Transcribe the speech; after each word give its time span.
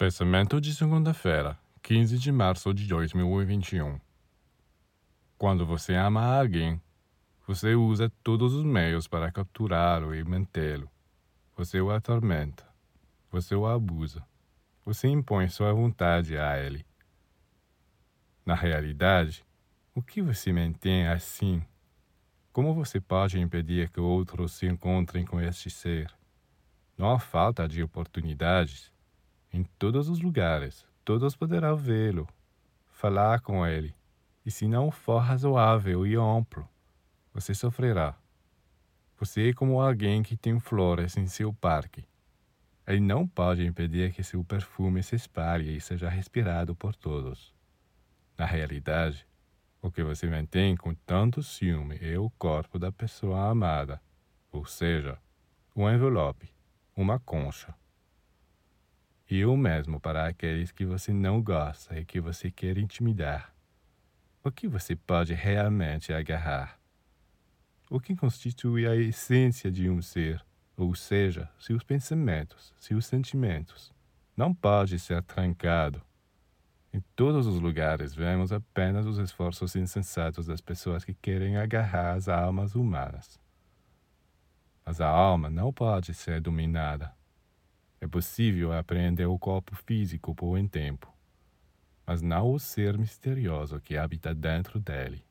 Pensamento 0.00 0.62
de 0.62 0.74
segunda-feira, 0.74 1.58
15 1.82 2.16
de 2.16 2.32
março 2.32 2.72
de 2.72 2.86
2021. 2.86 4.00
Quando 5.36 5.66
você 5.66 5.94
ama 5.94 6.38
alguém, 6.38 6.80
você 7.46 7.74
usa 7.74 8.10
todos 8.22 8.54
os 8.54 8.64
meios 8.64 9.06
para 9.06 9.30
capturá-lo 9.30 10.14
e 10.14 10.24
mantê-lo. 10.24 10.90
Você 11.54 11.82
o 11.82 11.90
atormenta. 11.90 12.66
Você 13.30 13.54
o 13.54 13.66
abusa. 13.66 14.26
Você 14.86 15.06
impõe 15.06 15.48
sua 15.48 15.70
vontade 15.74 16.38
a 16.38 16.58
ele. 16.58 16.86
Na 18.46 18.54
realidade, 18.54 19.44
o 19.94 20.02
que 20.02 20.22
você 20.22 20.50
mantém 20.50 21.08
assim? 21.08 21.62
Como 22.54 22.72
você 22.72 23.02
pode 23.02 23.38
impedir 23.38 23.90
que 23.90 24.00
outros 24.00 24.52
se 24.52 24.64
encontrem 24.64 25.26
com 25.26 25.38
este 25.38 25.68
ser? 25.68 26.10
Não 26.96 27.10
há 27.10 27.18
falta 27.18 27.68
de 27.68 27.82
oportunidades. 27.82 28.90
Em 29.52 29.64
todos 29.78 30.08
os 30.08 30.20
lugares, 30.20 30.86
todos 31.04 31.34
poderão 31.34 31.76
vê-lo, 31.76 32.28
falar 32.92 33.40
com 33.40 33.66
ele. 33.66 33.94
E 34.46 34.50
se 34.50 34.68
não 34.68 34.90
for 34.90 35.18
razoável 35.18 36.06
e 36.06 36.14
amplo, 36.14 36.68
você 37.34 37.54
sofrerá. 37.54 38.16
Você 39.18 39.50
é 39.50 39.52
como 39.52 39.80
alguém 39.80 40.22
que 40.22 40.36
tem 40.36 40.58
flores 40.60 41.16
em 41.16 41.26
seu 41.26 41.52
parque. 41.52 42.04
Ele 42.86 43.00
não 43.00 43.26
pode 43.26 43.66
impedir 43.66 44.12
que 44.12 44.22
seu 44.22 44.42
perfume 44.44 45.02
se 45.02 45.16
espalhe 45.16 45.76
e 45.76 45.80
seja 45.80 46.08
respirado 46.08 46.74
por 46.74 46.94
todos. 46.94 47.52
Na 48.38 48.46
realidade, 48.46 49.26
o 49.82 49.90
que 49.90 50.02
você 50.02 50.26
mantém 50.26 50.76
com 50.76 50.94
tanto 50.94 51.42
ciúme 51.42 51.98
é 52.00 52.18
o 52.18 52.30
corpo 52.30 52.78
da 52.78 52.90
pessoa 52.92 53.50
amada, 53.50 54.00
ou 54.52 54.64
seja, 54.64 55.18
um 55.74 55.88
envelope, 55.88 56.52
uma 56.96 57.18
concha. 57.18 57.74
E 59.30 59.44
o 59.44 59.56
mesmo 59.56 60.00
para 60.00 60.26
aqueles 60.26 60.72
que 60.72 60.84
você 60.84 61.12
não 61.12 61.40
gosta 61.40 61.98
e 61.98 62.04
que 62.04 62.20
você 62.20 62.50
quer 62.50 62.76
intimidar. 62.76 63.54
O 64.42 64.50
que 64.50 64.66
você 64.66 64.96
pode 64.96 65.34
realmente 65.34 66.12
agarrar? 66.12 66.80
O 67.88 68.00
que 68.00 68.16
constitui 68.16 68.86
a 68.86 68.96
essência 68.96 69.70
de 69.70 69.88
um 69.88 70.02
ser, 70.02 70.44
ou 70.76 70.94
seja, 70.94 71.48
seus 71.58 71.84
pensamentos, 71.84 72.74
seus 72.78 73.06
sentimentos, 73.06 73.92
não 74.36 74.52
pode 74.52 74.98
ser 74.98 75.22
trancado 75.22 76.02
em 76.92 77.00
todos 77.14 77.46
os 77.46 77.60
lugares 77.60 78.14
vemos 78.14 78.52
apenas 78.52 79.06
os 79.06 79.18
esforços 79.18 79.76
insensatos 79.76 80.46
das 80.46 80.60
pessoas 80.60 81.04
que 81.04 81.14
querem 81.14 81.56
agarrar 81.56 82.14
as 82.14 82.28
almas 82.28 82.74
humanas. 82.74 83.38
Mas 84.84 85.00
a 85.00 85.08
alma 85.08 85.48
não 85.48 85.72
pode 85.72 86.12
ser 86.12 86.40
dominada. 86.40 87.14
É 88.00 88.06
possível 88.06 88.72
apreender 88.72 89.28
o 89.28 89.38
corpo 89.38 89.76
físico 89.76 90.34
por 90.34 90.58
um 90.58 90.66
tempo, 90.66 91.12
mas 92.06 92.22
não 92.22 92.50
o 92.50 92.58
ser 92.58 92.96
misterioso 92.96 93.78
que 93.80 93.96
habita 93.96 94.34
dentro 94.34 94.80
dele. 94.80 95.22